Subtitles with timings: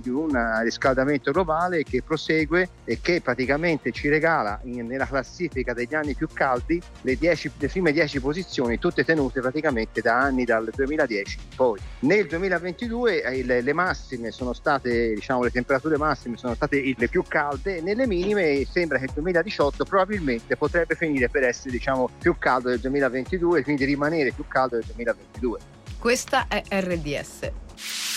[0.00, 0.30] di un
[0.62, 6.28] riscaldamento globale che prosegue e che praticamente ci regala in, nella classifica degli anni più
[6.32, 11.56] caldi le, 10, le prime 10 posizioni, tutte tenute praticamente da anni dal 2010 in
[11.56, 11.78] poi.
[12.00, 17.24] Nel 2022 eh, le, massime sono state, diciamo, le temperature massime sono state le più
[17.26, 22.68] calde, nelle minime sembra che il 2018 probabilmente potrebbe finire per essere diciamo, più caldo
[22.68, 25.58] del 2022 e quindi rimanere più caldo del 2022.
[25.98, 28.13] Questa è RDS.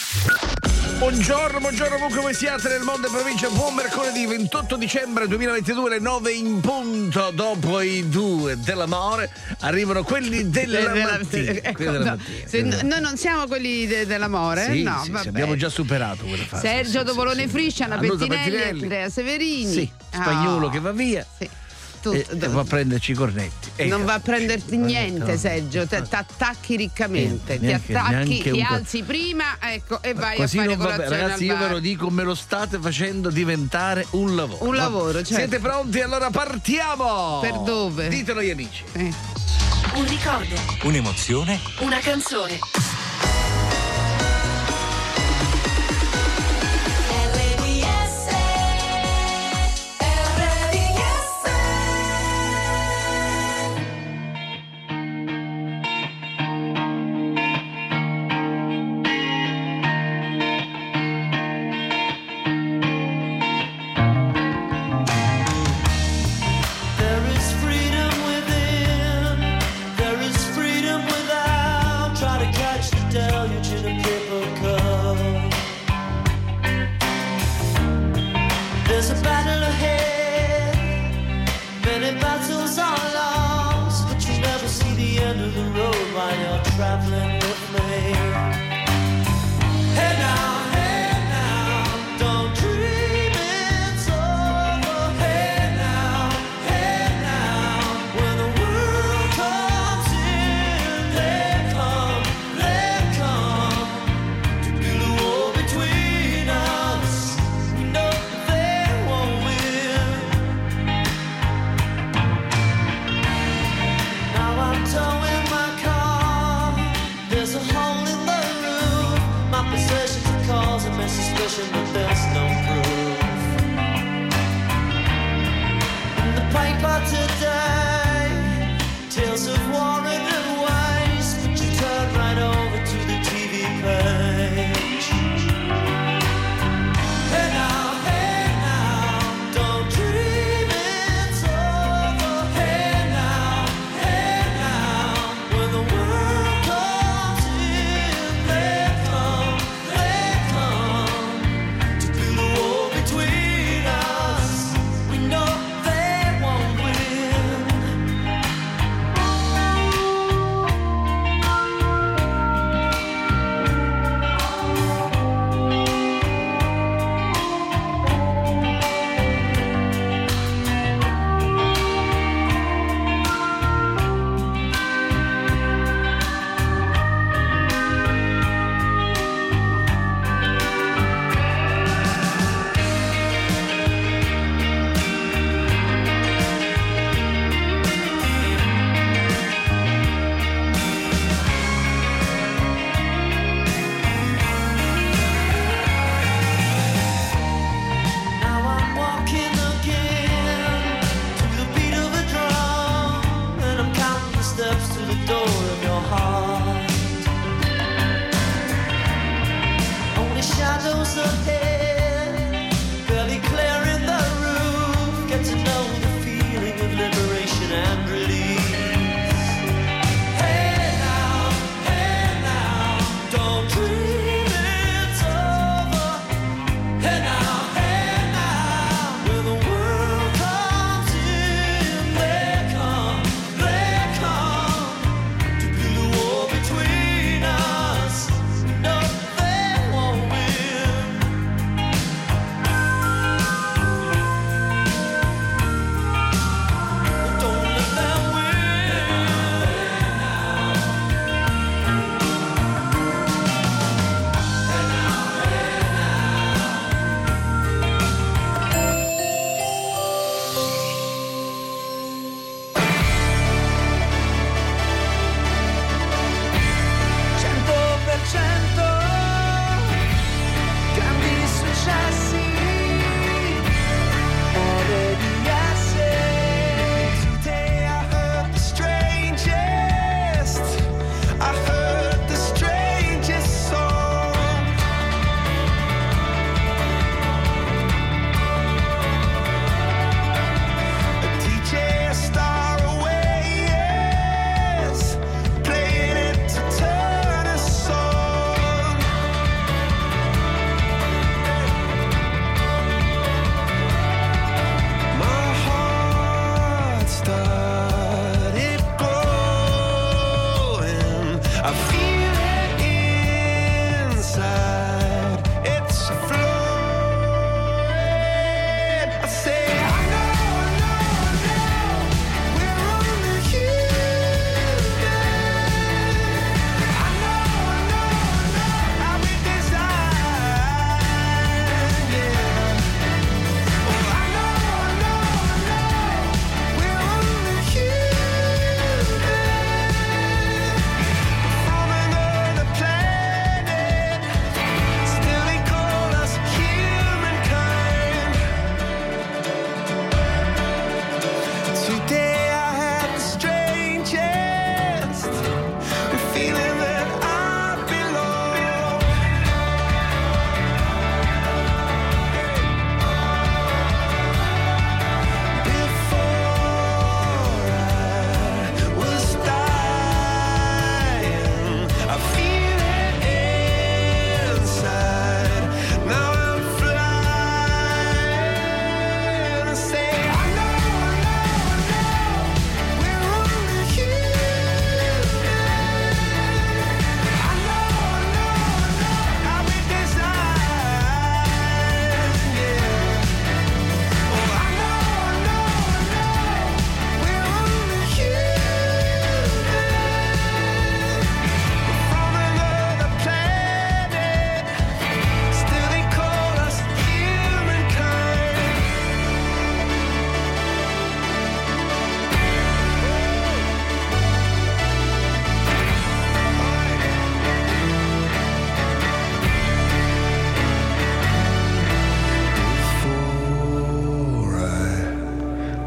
[0.98, 3.50] Buongiorno, buongiorno ovunque voi siate nel mondo e provincia.
[3.50, 7.30] Buon mercoledì 28 dicembre 2022, le 9 in punto.
[7.32, 11.52] Dopo i due dell'amore arrivano quelli della, Della- mattina.
[11.52, 12.48] ecco, Quelli della no, mattina.
[12.48, 16.26] se no- noi non siamo quelli de- dell'amore, Sì, no, sì, sì, abbiamo già superato
[16.26, 16.68] quella fase.
[16.68, 17.04] Sergio
[17.44, 17.48] sì.
[17.48, 18.82] Friscia, Anna Annusa Pettinelli, Pettinelli.
[18.82, 19.72] Andrea Severini.
[19.72, 21.48] Sì, spagnolo Ah, che va via sì.
[22.02, 23.70] Tu- e, e va a prenderci i cornetti.
[23.76, 23.90] Ecco.
[23.96, 25.38] non va a prenderti niente, no.
[25.38, 25.86] Sergio.
[25.88, 27.60] Ti attacchi riccamente.
[27.60, 30.96] Ti attacchi, ti alzi prima, ecco, e vai Così a fare non va bene.
[31.04, 34.66] colazione Ragazzi, al io ve lo dico, me lo state facendo diventare un lavoro.
[34.66, 35.34] Un lavoro, certo.
[35.36, 36.00] Siete pronti?
[36.02, 37.40] Allora partiamo!
[37.42, 38.08] Per dove?
[38.10, 38.84] Ditelo agli amici.
[38.94, 39.14] Eh.
[39.94, 41.60] Un ricordo, Un'emozione?
[41.80, 42.60] una canzone.
[85.52, 87.37] The road while you're traveling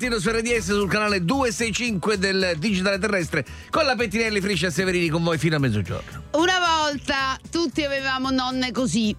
[0.02, 5.22] mattino su RDS sul canale 265 del Digitale Terrestre con la Pettinelli Friscia Severini con
[5.22, 6.24] voi fino a mezzogiorno.
[6.32, 9.14] Una volta tutti avevamo nonne così.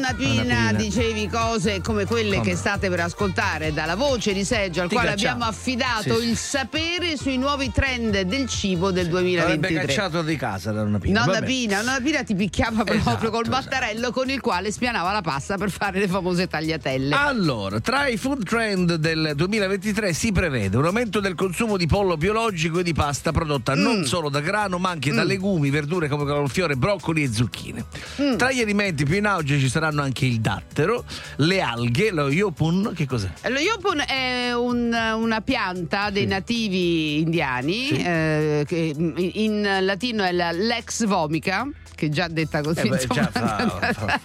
[0.00, 0.72] La nonna Pina, Pina.
[0.72, 2.48] dicevi cose come quelle Come?
[2.50, 5.32] che state per ascoltare dalla voce di Seggio al Ti quale cacciamo.
[5.34, 9.86] abbiamo affidato Sì, il sapere sui nuovi trend del cibo del Avrebbe 2023.
[9.86, 11.24] cacciato di casa da una pina.
[11.24, 11.40] Nonna.
[11.42, 13.62] Pina, nonna Pina ti picchiava proprio Esatto, col esatto.
[13.68, 17.14] battarello con il quale spianava la pasta per fare le famose tagliatelle.
[17.14, 22.16] Allora, tra i food trend del 2023 si prevede un aumento del consumo di pollo
[22.16, 23.80] biologico e di pasta prodotta Mm.
[23.82, 27.84] non solo da grano ma anche da legumi, verdure come cavolfiore, broccoli e zucchine.
[28.20, 28.36] Mm.
[28.36, 31.04] Tra gli alimenti più in auge ci saranno anche il dattero,
[31.36, 33.30] le alghe, lo yopun, che cos'è?
[33.48, 37.96] Lo yopun è un- una pianta dei nativi indiani, Sì.
[38.02, 42.80] eh, che in, in latino è la lex vomica, che già detta così.
[42.80, 43.14] Eh beh, insomma.
[43.14, 44.20] già fa- fa-.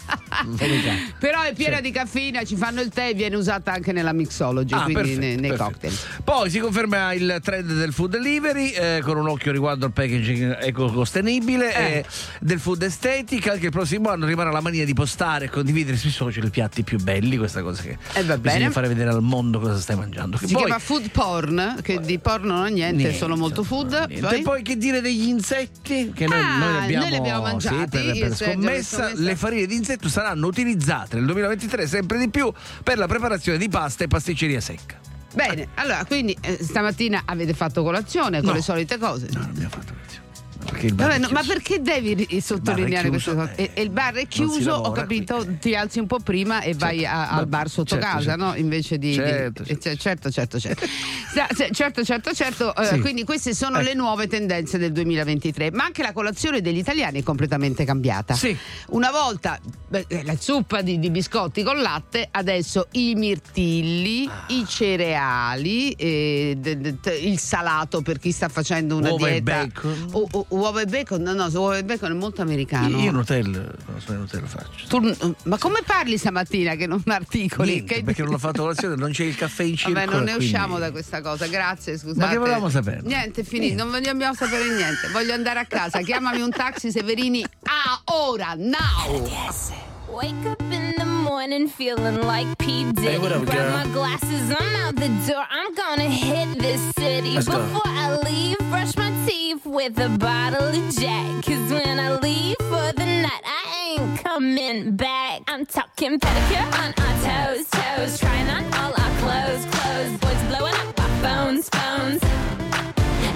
[1.19, 1.81] Però è piena Sì.
[1.83, 5.19] di caffeina, ci fanno il tè e viene usata anche nella mixology, Ah, quindi perfetto,
[5.19, 5.63] nei, nei perfetto.
[5.71, 5.97] cocktail.
[6.23, 10.57] Poi si conferma il trend del food delivery eh, con un occhio riguardo al packaging
[10.61, 11.83] ecosostenibile Eh.
[11.99, 12.05] e
[12.39, 13.51] del food estetica.
[13.53, 16.83] Anche il prossimo anno rimarrà la mania di postare e condividere sui social i piatti
[16.83, 17.37] più belli.
[17.37, 18.71] Questa cosa che Eh, va bisogna bene.
[18.71, 20.37] fare vedere al mondo cosa stai mangiando.
[20.37, 23.63] Che Si poi- chiama food porn, che di porno non ha niente, Niente, sono molto
[23.63, 24.19] food.
[24.19, 24.39] Poi?
[24.39, 26.11] E poi che dire degli insetti?
[26.13, 28.97] Che noi, Ah, noi abbiamo, noi li abbiamo mangiati, sì, per, per scommessa.
[28.97, 29.21] scommessa.
[29.21, 32.51] Le farine di insetto saranno utilizzate nel 2023 sempre di più
[32.83, 34.99] per la preparazione di pasta e pasticceria secca.
[35.33, 38.53] Bene, allora quindi eh, stamattina avete fatto colazione con No.
[38.55, 39.27] le solite cose.
[39.33, 40.24] No, non abbiamo fatto colazione.
[40.65, 43.31] Vabbè, no, ma perché devi sottolineare cose?
[43.55, 45.57] E, eh, e il bar è chiuso, ho lavora capito, qui.
[45.59, 48.43] ti alzi un po' prima e vai a- al bar sotto certo, casa, certo.
[48.43, 48.55] no?
[48.55, 49.09] Invece di.
[49.09, 49.95] di- Certo, eh, certo.
[49.97, 50.85] certo, certo, certo.
[51.55, 52.99] Se- certo, certo, certo, eh, Sì.
[52.99, 53.87] quindi queste sono Ecco.
[53.87, 55.71] le nuove tendenze del 2023.
[55.71, 58.33] Ma anche la colazione degli italiani è completamente cambiata.
[58.33, 58.55] Sì.
[58.89, 64.45] Una volta beh, eh, la zuppa di, di biscotti con latte, adesso i mirtilli, Ah.
[64.47, 69.41] i cereali, eh, de- de- te- il salato per chi sta facendo una Uova e
[69.41, 69.65] dieta.
[69.65, 70.07] bacon.
[70.13, 71.21] U- u- uova e bacon?
[71.21, 72.97] No, no, uova e bacon è molto americano.
[72.99, 74.87] Io Nutella, in Nutella faccio.
[74.87, 77.71] Tu- ma come parli stamattina che non articoli?
[77.73, 79.99] Niente, Che- perché non ho fatto colazione, non c'è il caffè in circolo.
[80.05, 82.19] Vabbè, non ne quindi- usciamo da questa cosa, grazie, scusate.
[82.19, 83.01] Ma che volevamo sapere?
[83.03, 85.07] Niente, è finito, non vogliamo sapere niente.
[85.11, 85.99] Voglio andare a casa.
[86.01, 87.43] Chiamami un taxi Severini.
[87.63, 89.93] Ah, ora, now!
[90.09, 92.91] Wake up in the morning feeling like P.
[92.91, 93.01] Diddy.
[93.11, 93.71] Hey, what up, Grab girl?
[93.71, 95.43] my glasses, I'm out the door.
[95.49, 97.31] I'm gonna hit this city.
[97.35, 97.81] Let's go.
[97.85, 101.43] I leave, brush my teeth with a bottle of Jack.
[101.45, 105.41] Cause when I leave for the night, I ain't coming back.
[105.47, 107.15] I'm talking pedicure on our
[107.55, 108.19] toes, toes.
[108.19, 110.17] Trying on all our clothes, clothes.
[110.19, 112.21] Boys blowing up our phones, phones.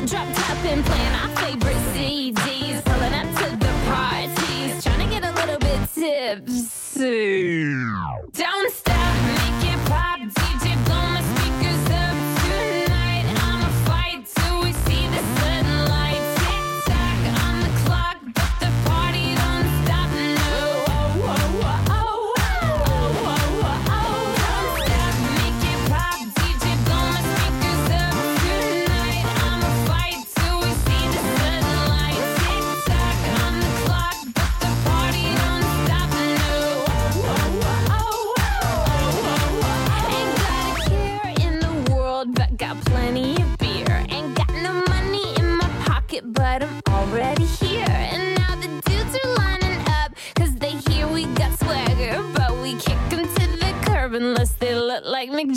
[0.10, 2.84] Drop top and playing our favorite CDs.
[2.86, 3.39] Pulling up
[6.00, 6.94] tips.
[8.32, 9.19] Don't stop.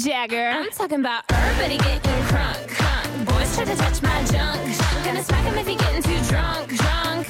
[0.03, 0.49] Jagger.
[0.49, 3.25] I'm talking about everybody getting crunk, crunk.
[3.25, 5.05] Boys try to touch my junk, junk.
[5.05, 7.29] Gonna smack him if he getting too drunk, drunk.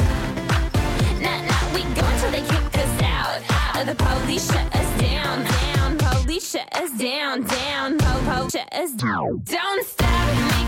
[1.20, 3.42] Nah, nah, we go until they kick us out,
[3.76, 3.84] out.
[3.86, 5.98] The police shut us down, down.
[5.98, 7.98] Police shut us down, down.
[7.98, 9.42] Po, po, shut us down.
[9.44, 10.61] Don't stop me.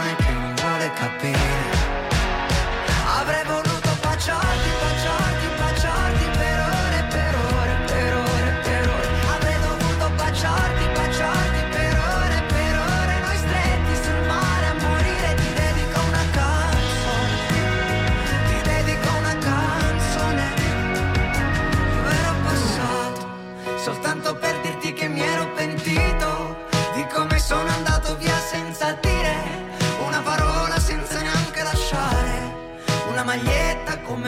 [0.00, 1.99] non è che non vuole capire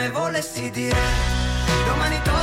[0.03, 0.99] come volessi dire.
[1.87, 2.42] Domani torno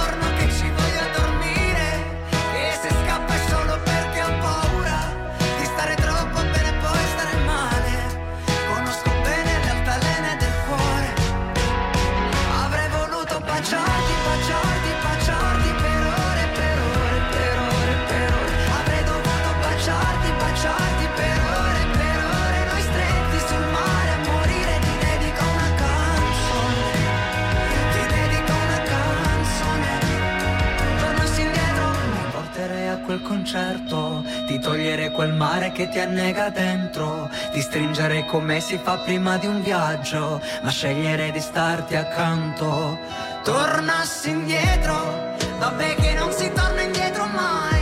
[33.10, 38.98] quel concerto, di togliere quel mare che ti annega dentro, di stringere come si fa
[38.98, 43.00] prima di un viaggio, ma scegliere di starti accanto.
[43.42, 47.82] Tornassi indietro, vabbè che non si torna indietro mai,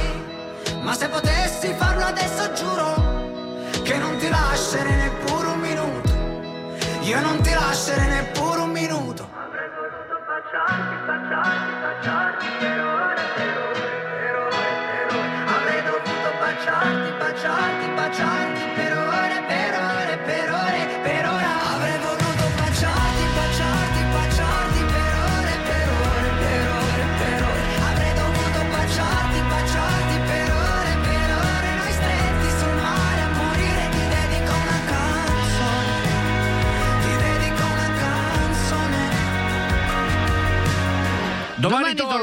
[0.80, 2.96] ma se potessi farlo adesso giuro
[3.84, 6.10] che non ti lascerei neppure un minuto,
[7.02, 9.28] io non ti lascerei neppure un minuto.
[9.36, 12.27] Avrei voluto baciarti, baciarti, baciarti.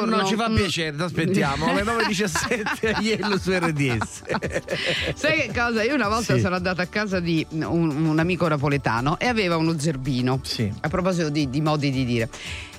[0.07, 0.27] buongiorno.
[0.27, 1.67] Ci fa piacere, ti aspettiamo.
[1.67, 4.23] Alle 9.17 Iello su RDS.
[5.14, 5.83] Sai che cosa?
[5.83, 6.40] Io una volta sì.
[6.40, 10.40] sono andata a casa di un, un, amico napoletano e aveva uno zerbino.
[10.43, 10.73] Sì.
[10.81, 12.29] A proposito di, di modi di dire.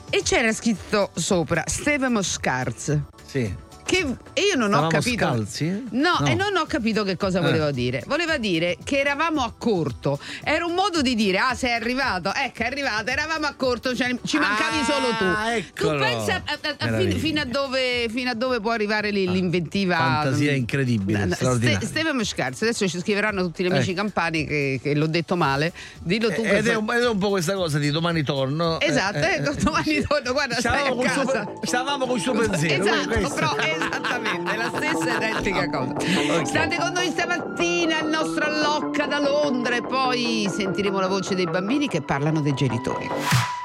[0.09, 2.99] E c'era scritto sopra Steve Moscarz.
[3.25, 3.53] Sì
[3.85, 3.97] che
[4.33, 5.25] e io non ho Stavamo capito.
[5.25, 5.83] scalzi?
[5.91, 6.25] No, No.
[6.27, 7.41] e non ho capito che cosa Eh.
[7.41, 8.03] voleva dire.
[8.07, 10.19] Voleva dire che eravamo a corto.
[10.43, 12.33] Era un modo di dire, ah, sei arrivato.
[12.33, 15.49] Ecco, è arrivato, eravamo a corto, cioè, ci mancavi Ah, solo tu.
[15.49, 15.97] eccolo.
[15.99, 19.29] Tu pensa a- a- a- fin- fino, a dove, fino a dove può arrivare lì
[19.29, 19.95] l'inventiva.
[19.95, 21.79] Fantasia incredibile, No, straordinaria.
[21.79, 23.93] Ste- Stefano Scarzi, adesso ci scriveranno tutti gli amici Eh.
[23.93, 25.71] campani che, che l'ho detto male.
[26.01, 28.79] Dillo tu per Ed è, un, ed è un po' questa cosa di domani torno.
[28.79, 32.83] Esatto, Eh, ecco, domani torno, guarda, Stavamo pe- stavamo col suo pensiero.
[32.83, 36.45] Esatto, però esattamente la stessa identica cosa.
[36.45, 41.45] State con noi stamattina il nostro Allocca da Londra e poi sentiremo la voce dei
[41.45, 43.09] bambini che parlano dei genitori.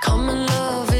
[0.00, 0.99] Common love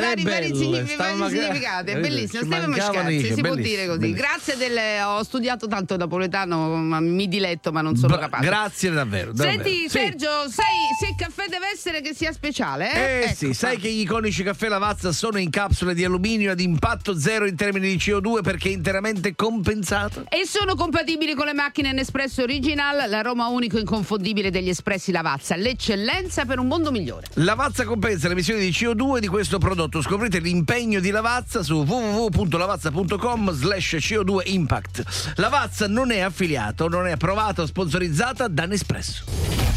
[0.00, 2.42] Vari, vari, significati, è bellissimo.
[2.42, 4.12] Ci Stefano mancavano Scarzi, i- si può dire così.
[4.12, 8.44] Grazie delle, ho studiato tanto napoletano, ma mi diletto, ma non sono Bra- capace.
[8.46, 9.32] Grazie davvero.
[9.32, 9.62] davvero.
[9.62, 9.88] Senti, Sì.
[9.88, 12.92] Sergio, sai se il caffè deve essere che sia speciale?
[12.92, 16.50] Eh, Eh Ecco sì, sai che gli iconici caffè Lavazza sono in capsule di alluminio
[16.52, 20.24] ad impatto zero in termini di CO2 perché è interamente compensato?
[20.28, 25.56] E sono compatibili con le macchine Nespresso Original, l'aroma unico e inconfondibile degli espressi Lavazza,
[25.56, 27.26] l'eccellenza per un mondo migliore.
[27.34, 29.85] Lavazza compensa le emissioni di CO2 di questo prodotto.
[30.02, 35.32] Scoprite l'impegno di Lavazza su www.lavazza.com slash CO2 Impact.
[35.36, 39.24] Lavazza non è affiliato, non è approvata o sponsorizzata da Nespresso.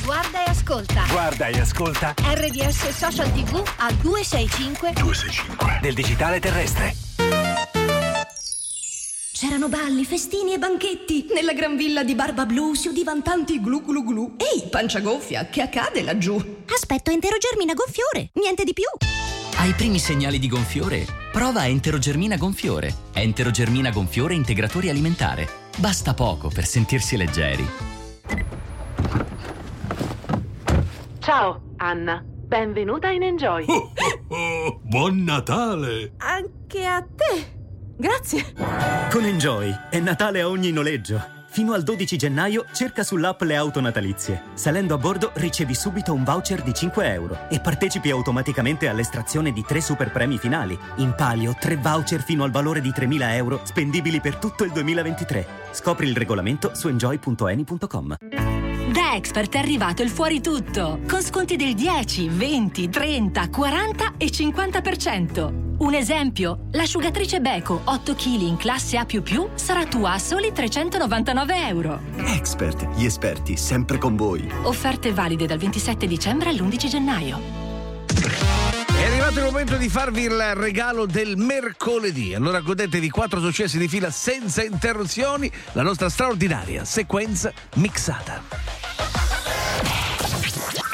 [0.03, 1.05] Guarda e ascolta.
[1.09, 6.95] Guarda e ascolta RDS Social TV al 265 265 del digitale terrestre.
[9.39, 11.27] C'erano balli, festini e banchetti.
[11.33, 14.35] Nella gran villa di Barba Blu si udivano tanti glu glu glu.
[14.35, 16.35] Ehi, pancia gonfia, che accade laggiù?
[16.65, 18.83] Aspetto enterogermina gonfiore, niente di più.
[19.59, 21.05] Ai primi segnali di gonfiore?
[21.33, 22.93] Prova Enterogermina gonfiore.
[23.11, 25.47] Enterogermina gonfiore integratore alimentare.
[25.77, 27.67] basta poco per sentirsi leggeri.
[31.19, 32.23] Ciao, Anna.
[32.25, 33.65] Benvenuta in Enjoy.
[34.29, 36.13] Oh, buon Natale!
[36.17, 37.57] Anche a te.
[37.97, 38.53] Grazie.
[39.11, 41.38] Con Enjoy è Natale a ogni noleggio.
[41.51, 44.43] Fino al 12 gennaio cerca sull'app le auto natalizie.
[44.53, 49.63] Salendo a bordo ricevi subito un voucher di 5 euro e partecipi automaticamente all'estrazione di
[49.67, 50.77] tre super premi finali.
[50.97, 55.47] In palio tre voucher fino al valore di 3.000 euro spendibili per tutto il 2023.
[55.71, 58.58] Scopri il regolamento su enjoy.eni.com.
[58.91, 64.25] Da Expert è arrivato il fuori tutto, con sconti del 10, 20, 30, 40 e
[64.25, 65.67] 50%.
[65.77, 69.05] Un esempio, l'asciugatrice Beko 8 kg in classe A++
[69.53, 71.99] sarà tua a soli 399 euro.
[72.17, 74.49] Expert, gli esperti sempre con voi.
[74.63, 77.68] Offerte valide dal 27 dicembre all'11 gennaio.
[78.99, 82.33] È arrivato il momento di farvi il regalo del mercoledì.
[82.33, 88.43] Allora godetevi quattro successi di fila senza interruzioni, la nostra straordinaria sequenza mixata.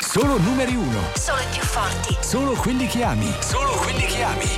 [0.01, 1.01] Solo numeri uno.
[1.15, 2.15] Solo i più forti.
[2.21, 3.33] Solo quelli che ami.
[3.39, 4.49] Solo quelli che ami.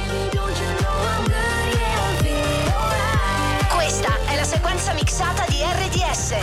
[3.70, 6.36] Questa è la sequenza mixata di RDS.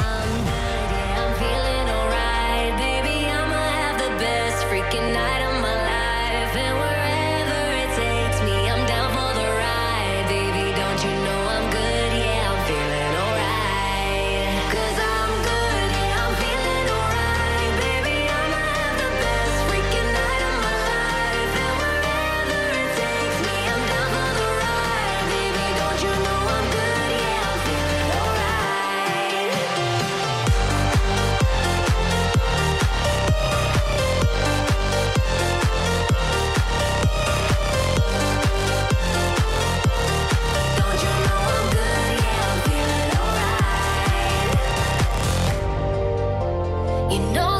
[47.14, 47.53] You know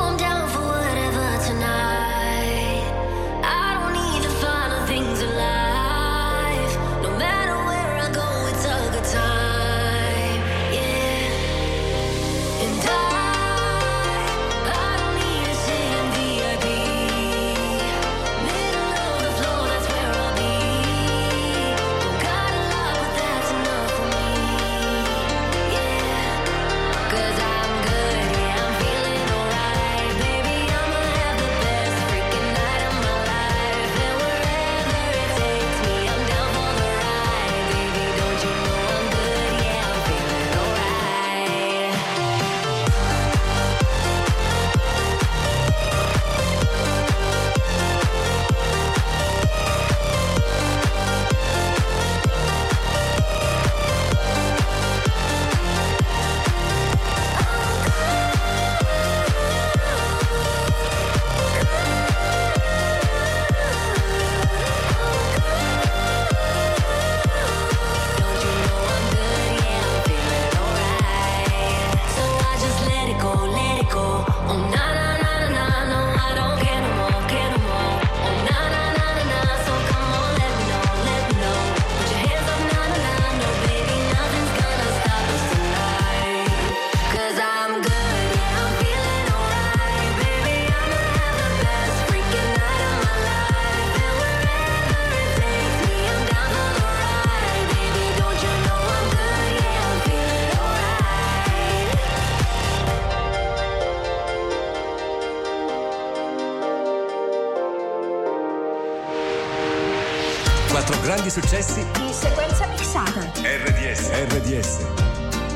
[110.75, 113.21] Quattro grandi successi In sequenza mixata.
[113.21, 114.11] RDS.
[114.27, 114.79] RDS.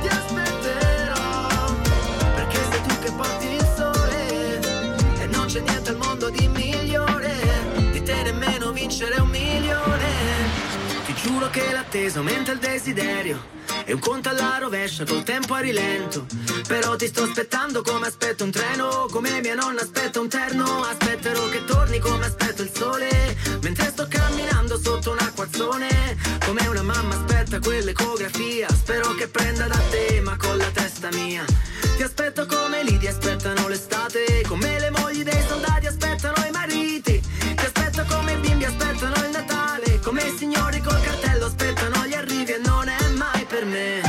[0.00, 1.74] Ti aspetterò
[2.36, 4.60] perché sei tu che porti il sole
[5.20, 7.34] e non c'è niente al mondo di migliore
[7.90, 10.06] di te nemmeno vincere un milione.
[11.06, 13.57] Ti giuro che l'attesa aumenta il desiderio
[13.88, 16.26] e un conto alla rovescia col tempo a rilento.
[16.66, 20.82] Però ti sto aspettando come aspetto un treno, come mia nonna aspetta un terno.
[20.82, 23.08] Aspetterò che torni come aspetto il sole,
[23.62, 25.88] mentre sto camminando sotto un acquazzone.
[26.44, 31.42] Come una mamma aspetta quell'ecografia, spero che prenda da te, ma con la testa mia.
[31.96, 37.22] Ti aspetto come lì ti aspettano l'estate, come le mogli dei soldati aspettano i mariti.
[37.56, 41.97] Ti aspetto come i bimbi aspettano il Natale, come i signori col cartello aspettano
[43.78, 44.07] mai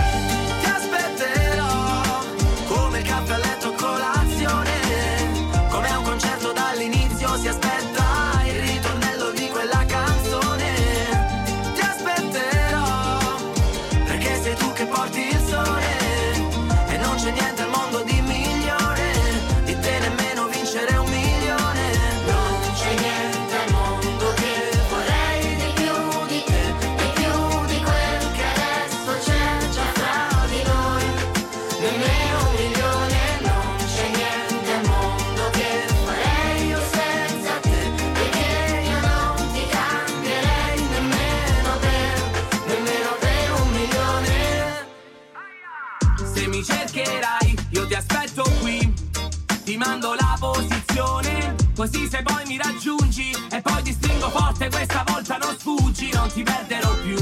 [51.92, 53.32] Così se poi mi raggiungi.
[53.50, 57.18] E poi ti stringo forte questa volta non sfuggi Non ti perderò più.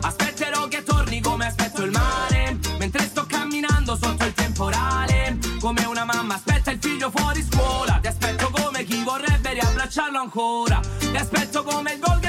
[0.00, 5.38] Aspetterò che torni come aspetto il mare Mentre sto camminando sotto il temporale.
[5.58, 10.80] Come una mamma aspetta il figlio fuori scuola Ti aspetto come chi vorrebbe riabbracciarlo ancora.
[10.98, 12.21] Ti aspetto come il gol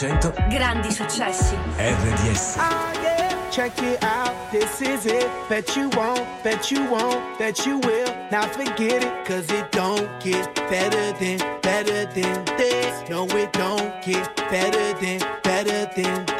[0.00, 1.56] 100% Grandi successi.
[1.76, 2.56] RDS.
[2.58, 5.28] Ah, yeah, check it out, this is it.
[5.48, 8.08] Bet you won't, bet you won't, bet you will.
[8.30, 13.10] Now forget it, cause it don't get better than, better than this.
[13.10, 16.39] No, it don't get better than, better than this.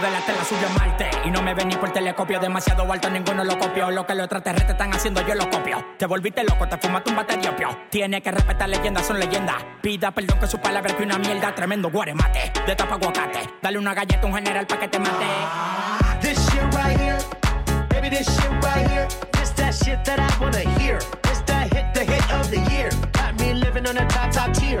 [0.00, 1.10] De la tela subió a Marte.
[1.24, 2.40] Y no me ven ni por telescopio.
[2.40, 5.84] Demasiado alto, ninguno lo copió Lo que los extraterrestres están haciendo, yo lo copio.
[5.98, 7.68] Te volviste loco, te fumaste un batería opio.
[7.90, 9.56] Tiene que respetar leyendas, son leyendas.
[9.82, 11.54] Pida perdón que su palabra que una mierda.
[11.54, 13.40] Tremendo guaremate, de tapa aguacate.
[13.60, 15.26] Dale una galleta a un general pa' que te mate.
[16.20, 17.18] This shit right here,
[17.88, 19.08] baby, this shit right here.
[19.32, 20.98] This that shit that I wanna hear.
[21.22, 22.90] This that hit, the hit of the year.
[23.12, 24.80] Got me living on a top, top tier.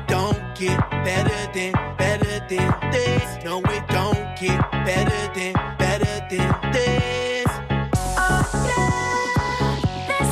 [0.61, 3.43] get better than, better than this.
[3.43, 7.47] No, it don't get better than, better than this.
[8.29, 8.91] Okay.
[10.07, 10.31] Cause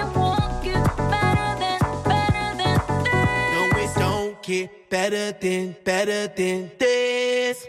[0.00, 1.78] it won't get better than,
[2.08, 3.36] better than this.
[3.52, 7.66] No, it don't get better than, better than this.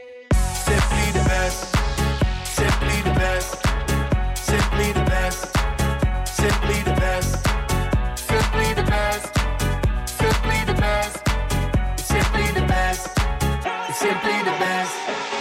[0.63, 1.75] Simply the best.
[2.45, 3.51] Simply the best.
[4.37, 5.04] Simply the
[13.95, 14.91] Simply the best.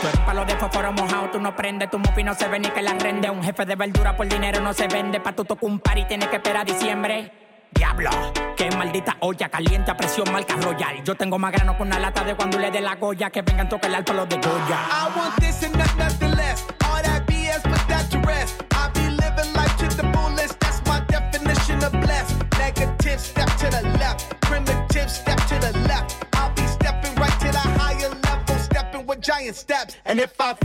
[0.01, 2.69] Tú eres palo de fósforo mojado, tú no prendes, tu mufi no se ve ni
[2.69, 3.29] que la rende.
[3.29, 5.19] Un jefe de verdura por dinero no se vende.
[5.19, 7.33] Pa' tu tocar un par y tienes que esperar a diciembre.
[7.73, 8.11] Diablo,
[8.57, 11.03] qué maldita olla caliente a presión marca royal.
[11.03, 13.29] Yo tengo más grano con una lata de cuando le dé la goya.
[13.31, 14.79] Que vengan tocar el alto los de Goya.
[14.88, 16.64] I want this and not nothing less.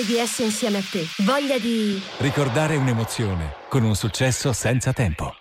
[0.00, 1.06] RDS insieme a te.
[1.18, 2.00] Voglia di...
[2.18, 5.34] Ricordare un'emozione con un successo senza tempo.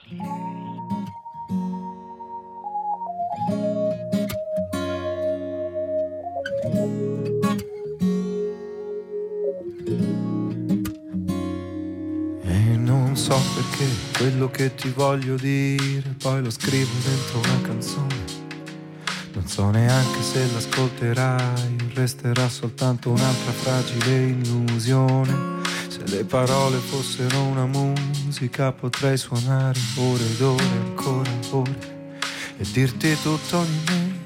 [12.44, 13.86] E non so perché
[14.18, 18.39] quello che ti voglio dire poi lo scrivo dentro una canzone.
[19.40, 25.62] Non so neanche se l'ascolterai, resterà soltanto un'altra fragile illusione.
[25.88, 32.18] Se le parole fossero una musica potrei suonare ore ed ore, ancora ore,
[32.58, 34.18] e dirti tutto di me.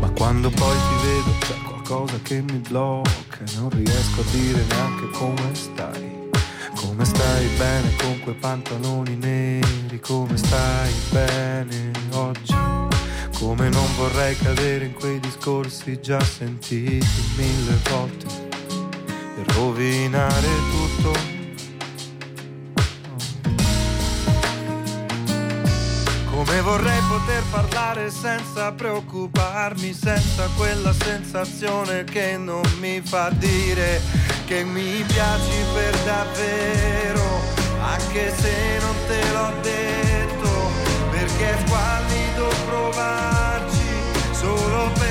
[0.00, 4.64] Ma quando poi ti vedo c'è qualcosa che mi blocca e non riesco a dire
[4.68, 6.25] neanche come stai.
[6.76, 12.54] Come stai bene con quei pantaloni neri, come stai bene oggi.
[13.38, 18.26] Come non vorrei cadere in quei discorsi già sentiti mille volte
[19.38, 21.34] e rovinare tutto.
[26.30, 34.62] Come vorrei poter parlare senza preoccuparmi, senza quella sensazione che non mi fa dire che
[34.62, 37.40] mi piaci per davvero,
[37.80, 40.48] anche se non te l'ho detto,
[41.10, 43.88] perché è squallido provarci
[44.32, 45.05] solo per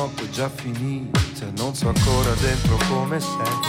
[0.00, 3.60] notte già finita, non so ancora dentro come sei.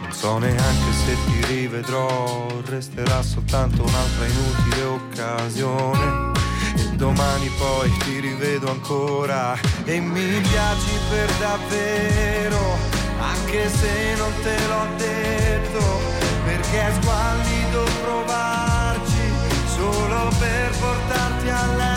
[0.00, 6.32] Non so neanche se ti rivedrò, resterà soltanto un'altra inutile occasione.
[6.76, 12.76] E domani poi ti rivedo ancora e mi piaci per davvero,
[13.18, 16.00] anche se non te l'ho detto,
[16.44, 19.24] perché è squallido provarci
[19.66, 21.93] solo per portarti a letto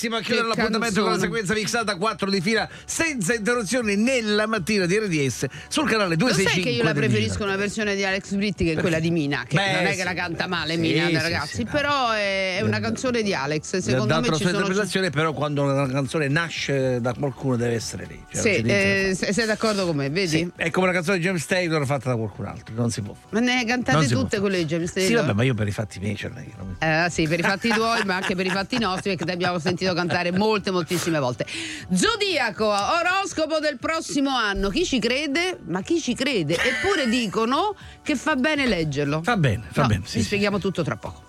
[0.00, 0.16] bellissima.
[0.16, 4.98] a Chiudere l'appuntamento con la sequenza mixata 4 di fila senza interruzioni nella mattina di
[4.98, 6.52] RDS sul canale Lo 265.
[6.52, 9.44] sai che io la preferisco una versione di Alex Britti che è quella di Mina,
[9.46, 9.96] che Beh, non è sì.
[9.98, 13.34] che la canta male Sì, Mina, sì, ragazzi, sì, però è, è una canzone di
[13.34, 14.50] Alex, secondo me ci sua sono...
[14.58, 18.24] interpretazione, però quando una canzone nasce da qualcuno deve essere lì.
[18.32, 20.28] Cioè, Sì, eh, se- sei d'accordo con me, vedi?
[20.28, 23.14] Sì, è come una canzone di James Taylor fatta da qualcun altro, non si può
[23.14, 23.28] fare.
[23.44, 25.22] Ma ne cantate tutte quelle di James Sì, Taylor?
[25.24, 26.76] vabbè, ma io per i fatti miei ce l'ho.
[26.78, 29.58] Eh, sì, per i fatti tuoi, ma anche per i fatti nostri, perché ti abbiamo
[29.58, 31.46] sentito cantare molte, moltissime volte.
[31.92, 34.68] Zodiaco, oroscopo del prossimo anno.
[34.68, 35.58] Chi ci crede?
[35.66, 36.54] Ma chi ci crede?
[36.54, 39.22] Eppure dicono che fa bene leggerlo.
[39.22, 40.04] Fa bene, fa No, bene.
[40.10, 41.24] Vi spieghiamo tutto tra poco.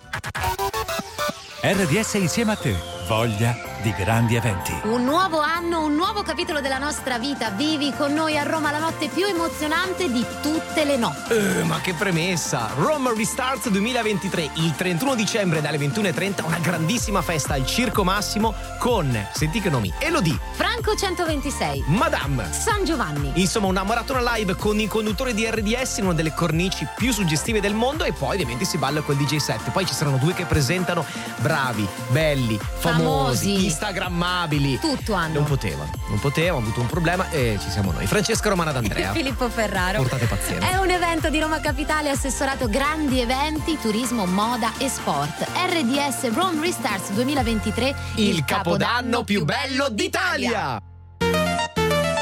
[1.62, 2.74] RDS insieme a te.
[3.06, 4.72] Voglia di grandi eventi.
[4.84, 7.50] Un nuovo anno, un nuovo capitolo della nostra vita.
[7.50, 11.32] Vivi con noi a Roma la notte più emozionante di tutte le notti.
[11.34, 12.70] Eh, ma che premessa!
[12.76, 19.26] Rome Restarts 2023, il 31 dicembre dalle 21.30, una grandissima festa al Circo Massimo con,
[19.32, 21.84] senti che nomi, Elodie, Franco 126.
[21.86, 22.48] Madame.
[22.52, 23.32] San Giovanni.
[23.34, 27.60] Insomma, una maratona live con i conduttori di RDS in una delle cornici più suggestive
[27.60, 29.70] del mondo e poi ovviamente si balla col DJ set.
[29.70, 31.04] Poi ci saranno due che presentano
[31.38, 33.70] bravi, belli, famosi, Famosi.
[33.72, 34.78] Instagrammabili.
[34.78, 35.40] Tutto hanno.
[35.40, 38.06] Non potevano, non potevano, ho avuto un problema e ci siamo noi.
[38.06, 39.12] Francesca Romana d'Andrea.
[39.12, 39.98] Filippo Ferraro.
[39.98, 40.68] Portate pazienza.
[40.68, 45.46] È un evento di Roma Capitale assessorato grandi eventi, turismo, moda e sport.
[45.54, 50.80] RDS Rome Restarts 2023, Il capodanno più bello d'Italia!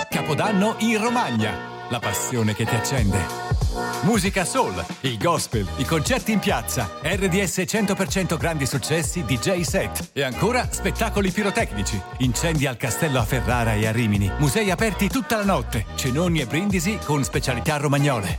[0.08, 1.68] Capodanno in Romagna.
[1.88, 3.49] La passione che ti accende.
[4.02, 10.22] Musica soul, il gospel, i concerti in piazza, RDS 100% grandi successi, DJ set e
[10.22, 15.44] ancora spettacoli pirotecnici, incendi al castello a Ferrara e a Rimini, musei aperti tutta la
[15.44, 18.38] notte, cenoni e brindisi con specialità romagnole.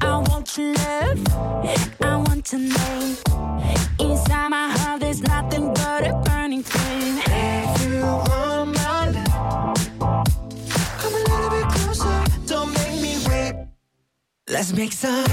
[0.00, 1.20] I want your love,
[2.02, 3.16] I want your name.
[3.98, 7.75] Inside my heart, there's nothing but a burning flame.
[7.96, 9.88] If you want my love.
[11.00, 12.24] Come a little bit closer.
[12.46, 13.54] Don't make me wait.
[14.50, 15.24] Let's make some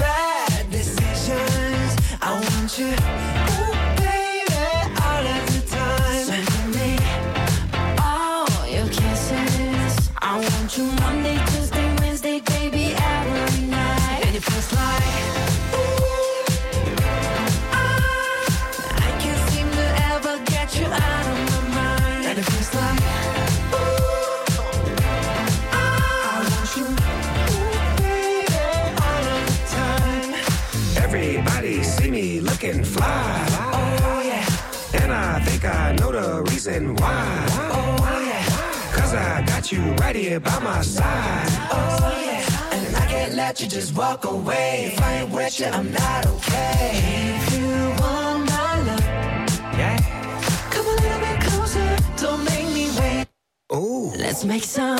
[0.00, 1.90] bad decisions.
[2.22, 2.86] I want you.
[2.86, 4.64] Ooh, baby,
[5.04, 6.24] all of the time.
[6.28, 6.90] So give me.
[8.00, 10.10] All your kisses.
[10.22, 11.36] I want you Monday,
[40.38, 41.46] here by my side.
[41.72, 45.66] oh yeah And I can't let you just walk away If I ain't with you,
[45.66, 46.90] I'm not okay
[47.36, 47.68] If you
[48.00, 49.98] want my love Yeah.
[50.70, 53.26] Come a little bit closer, don't make me wait
[53.72, 54.12] Ooh.
[54.16, 54.98] Let's make some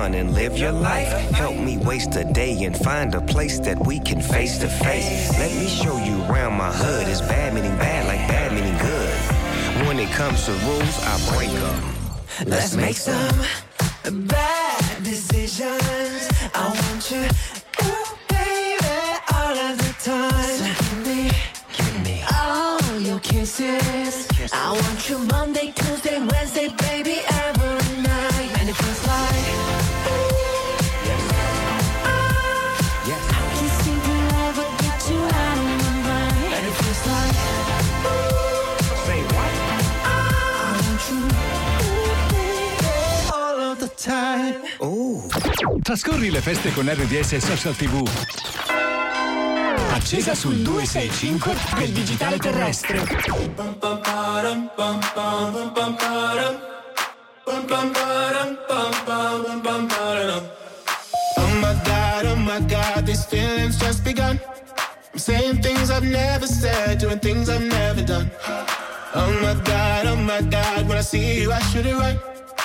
[0.00, 1.12] fun and live your life.
[1.42, 5.30] Help me waste a day and find a place that we can face to face.
[5.38, 7.06] Let me show you around my hood.
[7.06, 9.10] It's bad meaning bad, like bad meaning good.
[9.86, 11.78] When it comes to rules, I break them.
[12.46, 13.44] Let's make some
[45.78, 48.06] Trascorri le feste con RDS e Social TV.
[49.92, 52.98] Accesa sul 265 del digitale terrestre.
[52.98, 53.04] Oh
[61.54, 64.40] my god, oh my god, these feelings just begun.
[65.12, 68.30] I'm saying things I've never said, doing things I've never done.
[69.14, 72.18] Oh my god, oh my god, when I see you, I should it right.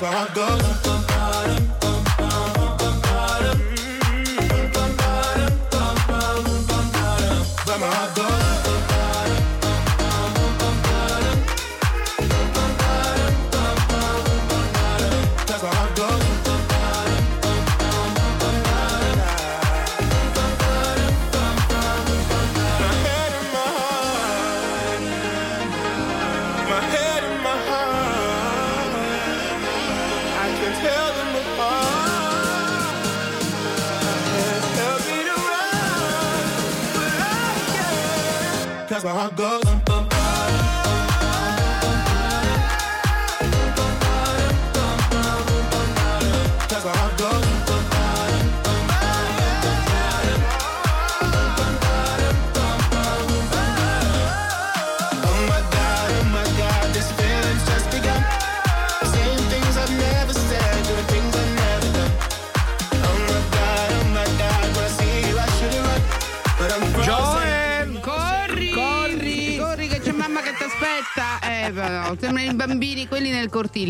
[0.00, 0.67] that's where I go.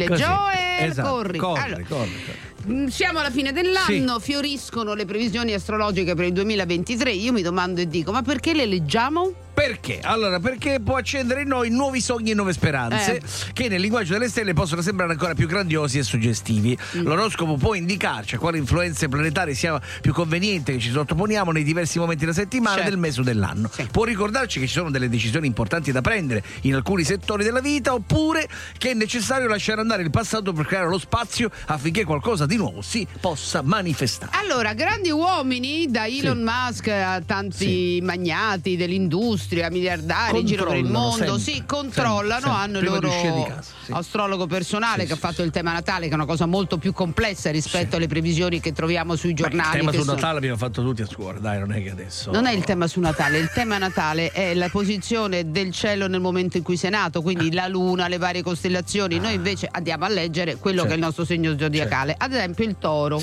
[0.09, 0.22] Così.
[0.22, 1.38] Joel, Esatto, corri.
[1.38, 2.72] corri, Allora, corri, corri.
[2.74, 7.11] mm, Siamo alla fine dell'anno, fioriscono le previsioni astrologiche per il 2023.
[7.12, 9.32] Io mi domando e dico, ma perché le leggiamo?
[9.68, 10.00] Perché?
[10.02, 13.22] Allora, perché può accendere in noi nuovi sogni e nuove speranze Eh.
[13.52, 16.76] che nel linguaggio delle stelle possono sembrare ancora più grandiosi e suggestivi.
[16.96, 17.02] Mm.
[17.02, 21.98] L'oroscopo può indicarci a quali influenze planetarie sia più conveniente che ci sottoponiamo nei diversi
[21.98, 22.90] momenti della settimana, Certo.
[22.90, 23.70] del mese o dell'anno.
[23.90, 27.92] Può ricordarci che ci sono delle decisioni importanti da prendere in alcuni settori della vita
[27.92, 28.48] oppure
[28.78, 32.80] che è necessario lasciare andare il passato per creare lo spazio affinché qualcosa di nuovo
[32.80, 34.32] si possa manifestare.
[34.34, 40.84] Allora, grandi uomini, da Elon Musk a tanti magnati dell'industria, miliardari in giro per il
[40.84, 43.92] mondo, sempre, sì, controllano, sempre, hanno il loro casa, sì.
[43.92, 47.50] astrologo personale che ha fatto il tema Natale, che è una cosa molto più complessa
[47.50, 49.78] rispetto alle previsioni che troviamo sui Il giornali.
[49.78, 52.30] tema che su sono- Natale abbiamo fatto tutti a scuola, dai, non è che adesso.
[52.30, 56.20] Non è il tema su Natale, il tema Natale è la posizione del cielo nel
[56.20, 59.18] momento in cui sei nato, quindi la luna, le varie costellazioni.
[59.18, 62.14] Noi invece andiamo a leggere quello che è il nostro segno zodiacale.
[62.16, 63.18] Ad esempio il toro.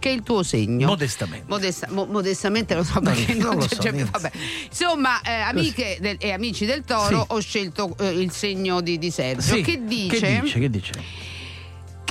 [0.00, 0.86] Che è il tuo segno.
[0.88, 1.44] Modestamente.
[1.46, 3.76] Modesta- mo- modestamente lo so perché non non lo so,
[4.10, 4.30] vabbè.
[4.68, 7.24] Insomma, eh, amiche del- e amici del toro, Sì.
[7.28, 10.58] ho scelto eh, il segno di, di Sergio Sì, che dice Che dice?
[10.58, 10.92] Che dice?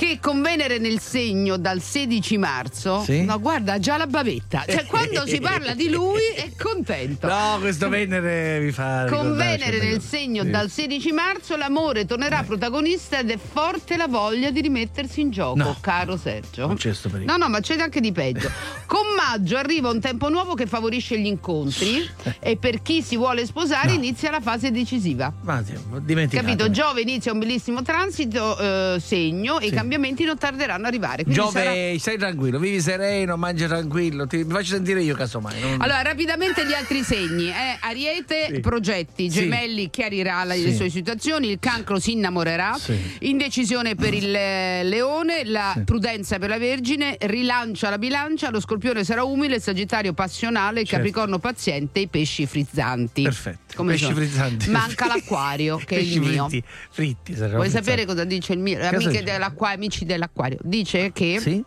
[0.00, 3.22] Che con Venere nel segno dal 16 marzo, Sì?
[3.22, 7.26] no guarda, già la bavetta, cioè quando si parla di lui è contento.
[7.26, 9.04] No, questo Venere mi fa.
[9.10, 10.48] Con Venere nel segno Sì.
[10.48, 15.58] dal 16 marzo l'amore tornerà protagonista ed è forte la voglia di rimettersi in gioco,
[15.58, 15.76] No.
[15.82, 16.66] caro Sergio.
[16.66, 17.36] Non c'è sto pericolo.
[17.36, 18.50] No, no, ma c'è anche di peggio.
[18.86, 23.44] Con maggio arriva un tempo nuovo che favorisce gli incontri e per chi si vuole
[23.44, 25.30] sposare inizia la fase decisiva.
[25.42, 26.46] Ma sì, dimenticato.
[26.46, 26.70] Capito?
[26.70, 28.58] Giove inizia un bellissimo transito
[28.94, 29.74] eh, segno e i Sì.
[29.90, 31.24] Cambiamenti non tarderanno ad arrivare.
[31.24, 34.26] Quindi Giove, sarà- stai tranquillo, vivi sereno, mangia tranquillo.
[34.26, 35.60] Ti, faccio sentire io, casomai.
[35.60, 37.48] non- Allora, rapidamente gli altri segni.
[37.48, 37.76] eh.
[37.80, 38.60] Ariete, Sì.
[38.60, 39.40] progetti, Sì.
[39.40, 40.74] gemelli chiarirà la- le Sì.
[40.76, 42.96] sue situazioni, il cancro si innamorerà, Sì.
[43.20, 49.02] indecisione per il eh, leone, la prudenza per la vergine, rilancia la bilancia, lo scorpione
[49.02, 51.04] sarà umile, il sagittario passionale, il Certo.
[51.04, 53.22] capricorno paziente, i pesci frizzanti.
[53.22, 53.69] Perfetto.
[53.76, 54.70] Come Pesci frizzanti.
[54.70, 56.48] Manca l'acquario, che è Pesci il mio.
[56.48, 57.70] fritti, fritti Vuoi frizzati.
[57.70, 58.78] sapere cosa dice il mio?
[58.86, 60.58] Amiche dell'acqua- amici dell'acquario.
[60.62, 61.62] Dice che Sì?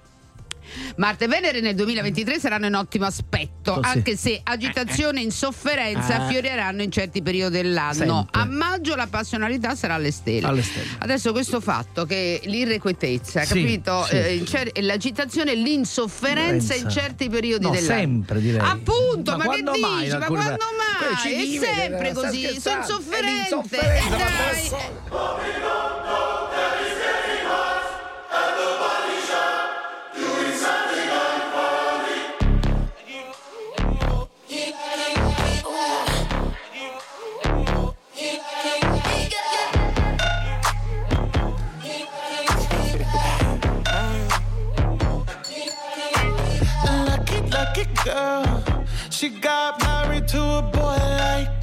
[0.97, 3.89] Marte e Venere nel 2023 saranno in ottimo aspetto, Oh, sì.
[3.89, 6.25] anche se agitazione e insofferenza Ah.
[6.25, 7.93] affioreranno in certi periodi dell'anno.
[7.93, 8.41] Sempre.
[8.41, 10.45] A maggio la passionalità sarà alle stelle.
[10.47, 10.87] Alle stelle.
[10.99, 14.03] Adesso questo fatto che l'irrequietezza, Sì, capito?
[14.05, 14.15] sì.
[14.15, 17.01] Eh, in cer- l'agitazione e l'insofferenza in Sofferenza.
[17.01, 17.99] certi periodi No, dell'anno.
[17.99, 18.59] sempre, direi.
[18.59, 19.81] Appunto, Ma ma, che quando dici?
[19.83, 21.33] mai in ma quando mai?
[21.33, 23.79] È sempre così, sono sofferente.
[23.79, 25.81] Eh, ma dai.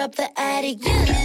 [0.00, 0.78] up the attic.
[0.80, 1.19] Yeah.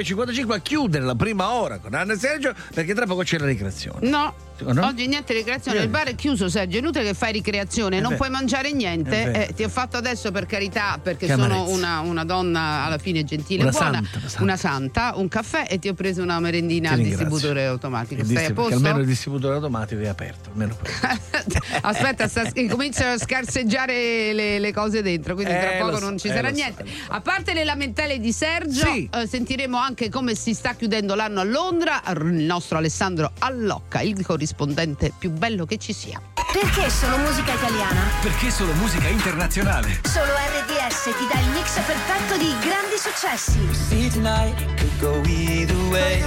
[0.00, 3.46] 9.55 a chiudere la prima ora con Anna e Sergio perché tra poco c'è la
[3.46, 4.08] ricreazione.
[4.08, 4.34] No.
[4.58, 4.86] No?
[4.86, 5.98] Oggi niente ricreazione, Niente.
[5.98, 8.22] il bar è chiuso Sergio, è inutile che fai ricreazione, È non vero.
[8.22, 9.38] puoi mangiare niente, vero.
[9.38, 13.22] eh, ti ho fatto adesso per carità perché Che sono una, una donna alla fine
[13.22, 14.42] gentile, Una buona, santa, una santa.
[14.42, 18.20] una santa, un caffè e ti ho preso una merendina al distributore automatico.
[18.22, 18.74] Il Stai distrib- posto?
[18.76, 20.48] almeno il distributore automatico è aperto.
[20.48, 20.74] Almeno.
[21.82, 26.18] Aspetta, sta, cominciano a scarseggiare le, le cose dentro, quindi Eh, tra lo poco non
[26.18, 26.84] ci eh, sarà lo so, niente.
[27.08, 29.08] A parte le lamentele di Sergio, Sì.
[29.12, 32.02] eh, sentiremo anche come si sta chiudendo l'anno a Londra.
[32.08, 36.20] Il nostro Alessandro Allocca, il corrispondente più bello che ci sia.
[36.52, 38.02] Perché solo musica italiana?
[38.20, 40.00] Perché solo musica internazionale?
[40.04, 43.58] Solo RDS ti dà il mix perfetto di grandi successi.
[43.72, 46.20] See tonight could go either way.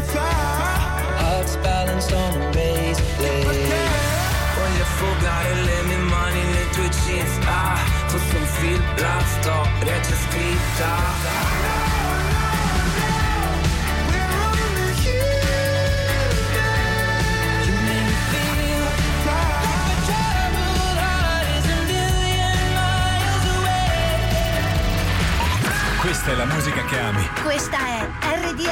[1.19, 3.99] Hearts balanced on a razor blade.
[4.55, 7.45] Voglio affogare le mie mani nei tuoi jeans.
[7.45, 10.15] Ah, fosse un film, la storia già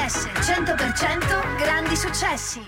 [0.08, 2.62] RDS 100% grandi successi.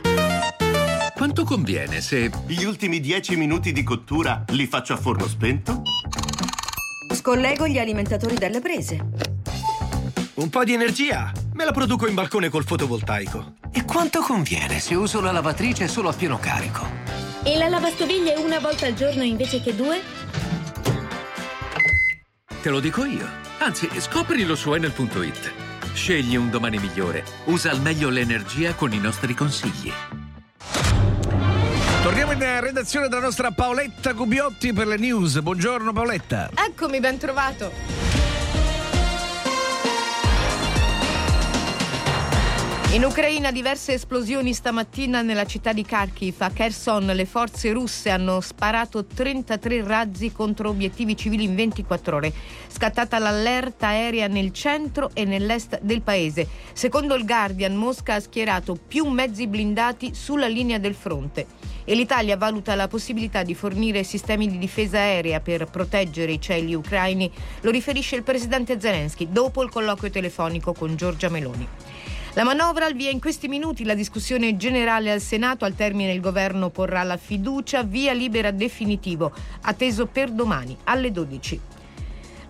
[1.16, 5.84] Quanto conviene se gli ultimi 10 minuti di cottura li faccio a forno spento?
[7.14, 9.00] Scollego gli alimentatori dalle prese.
[10.36, 13.54] Un po' di energia me la produco in balcone col fotovoltaico.
[13.72, 16.86] E quanto conviene se uso la lavatrice solo a pieno carico?
[17.44, 20.02] E la lavastoviglie una volta al giorno invece che due?
[22.62, 23.26] Te lo dico io.
[23.60, 25.69] Anzi, scoprilo su enel.it.
[26.02, 27.26] Scegli un domani migliore.
[27.48, 29.92] Usa al meglio l'energia con i nostri consigli.
[32.02, 35.42] Torniamo in redazione dalla nostra Paoletta Gubiotti per le news.
[35.42, 36.52] Buongiorno Paoletta.
[36.56, 38.09] Eccomi, ben trovato.
[42.92, 46.34] In Ucraina diverse esplosioni stamattina nella città di Kharkiv.
[46.40, 52.34] A Kherson le forze russe hanno sparato 33 razzi contro obiettivi civili in 24 ore.
[52.68, 56.48] Scattata l'allerta aerea nel centro e nell'est del paese.
[56.74, 61.46] Secondo il Guardian, Mosca ha schierato più mezzi blindati sulla linea del fronte.
[61.86, 66.74] E l'Italia valuta la possibilità di fornire sistemi di difesa aerea per proteggere i cieli
[66.74, 67.32] ucraini,
[67.62, 71.68] lo riferisce il presidente Zelensky dopo il colloquio telefonico con Giorgia Meloni.
[72.34, 76.22] La manovra al via in questi minuti, la discussione generale al Senato, al termine il
[76.22, 81.60] governo porrà la fiducia, via libera definitivo, atteso per domani alle 12.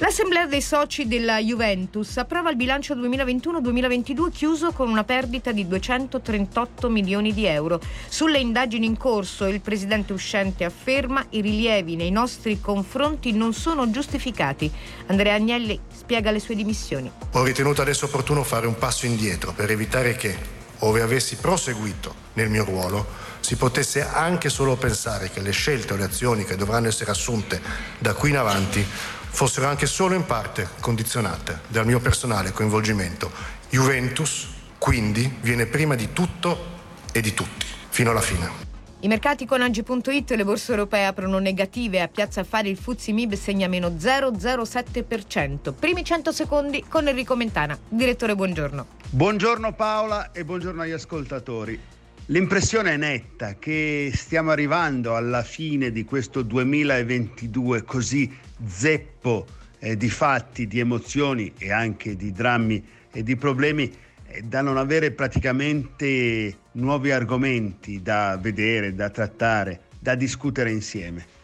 [0.01, 6.87] L'assemblea dei soci della Juventus approva il bilancio 2021-2022 chiuso con una perdita di 238
[6.87, 7.81] milioni di euro.
[8.07, 13.89] Sulle indagini in corso il presidente uscente afferma i rilievi nei nostri confronti non sono
[13.89, 14.71] giustificati.
[15.07, 17.11] Andrea Agnelli spiega le sue dimissioni.
[17.33, 20.33] Ho ritenuto adesso opportuno fare un passo indietro per evitare che,
[20.79, 23.05] ove avessi proseguito nel mio ruolo,
[23.41, 27.61] si potesse anche solo pensare che le scelte o le azioni che dovranno essere assunte
[27.97, 28.85] da qui in avanti
[29.29, 33.31] fossero anche solo in parte condizionate dal mio personale coinvolgimento.
[33.69, 36.77] Juventus, quindi, viene prima di tutto
[37.11, 38.67] e di tutti, fino alla fine.
[39.01, 42.01] I mercati con Angi.it e le borse europee aprono negative.
[42.01, 45.73] A Piazza Affari il Fuzzi Mib segna meno 0,07%.
[45.73, 47.79] Primi 100 secondi con Enrico Mentana.
[47.87, 48.85] Direttore, buongiorno.
[49.11, 51.79] Buongiorno Paola e buongiorno agli ascoltatori.
[52.25, 59.45] L'impressione è netta che stiamo arrivando alla fine di questo 2022 così zeppo
[59.79, 63.91] eh, di fatti, di emozioni e anche di drammi e di problemi
[64.27, 71.37] eh, da non avere praticamente nuovi argomenti da vedere, da trattare, da discutere insieme.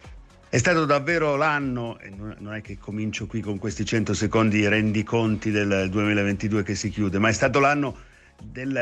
[0.47, 5.51] È stato davvero l'anno, e non è che comincio qui con questi 100 secondi rendiconti
[5.51, 7.97] del 2022 che si chiude, ma è stato l'anno
[8.41, 8.80] del-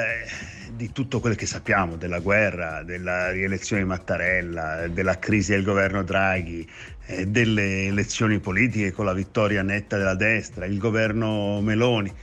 [0.75, 6.03] di tutto quello che sappiamo, della guerra, della rielezione di Mattarella, della crisi del governo
[6.03, 6.67] Draghi,
[7.05, 12.13] eh, delle elezioni politiche con la vittoria netta della destra, il governo Meloni,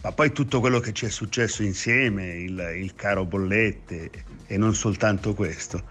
[0.00, 4.10] ma poi tutto quello che ci è successo insieme, il, il caro bollette
[4.46, 5.82] e non soltanto questo,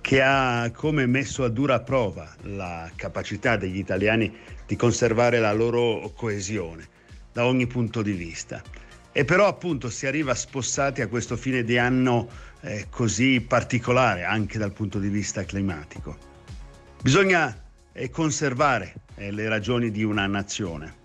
[0.00, 4.34] che ha come messo a dura prova la capacità degli italiani
[4.66, 6.86] di conservare la loro coesione
[7.32, 8.62] da ogni punto di vista.
[9.12, 12.28] E però appunto si arriva spossati a questo fine di anno
[12.62, 16.18] eh, così particolare anche dal punto di vista climatico.
[17.00, 17.63] Bisogna
[17.94, 21.03] eh, conservare eh, le ragioni di una nazione.